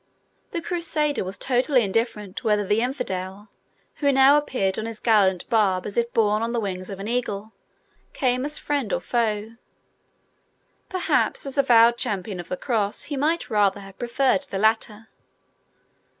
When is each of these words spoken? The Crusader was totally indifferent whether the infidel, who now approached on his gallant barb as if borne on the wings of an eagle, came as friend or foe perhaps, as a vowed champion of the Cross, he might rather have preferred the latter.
The 0.49 0.63
Crusader 0.63 1.23
was 1.23 1.37
totally 1.37 1.83
indifferent 1.83 2.43
whether 2.43 2.65
the 2.65 2.81
infidel, 2.81 3.49
who 3.97 4.11
now 4.11 4.35
approached 4.35 4.79
on 4.79 4.87
his 4.87 4.99
gallant 4.99 5.47
barb 5.47 5.85
as 5.85 5.95
if 5.95 6.11
borne 6.11 6.41
on 6.41 6.53
the 6.53 6.59
wings 6.59 6.89
of 6.89 6.99
an 6.99 7.07
eagle, 7.07 7.53
came 8.11 8.43
as 8.43 8.57
friend 8.57 8.91
or 8.93 8.99
foe 8.99 9.57
perhaps, 10.89 11.45
as 11.45 11.55
a 11.55 11.61
vowed 11.61 11.99
champion 11.99 12.39
of 12.39 12.49
the 12.49 12.57
Cross, 12.57 13.03
he 13.03 13.15
might 13.15 13.51
rather 13.51 13.81
have 13.81 13.99
preferred 13.99 14.41
the 14.49 14.57
latter. 14.57 15.07